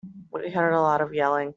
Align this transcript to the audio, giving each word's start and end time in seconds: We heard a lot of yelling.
We 0.33 0.49
heard 0.49 0.73
a 0.73 0.81
lot 0.81 1.01
of 1.01 1.13
yelling. 1.13 1.49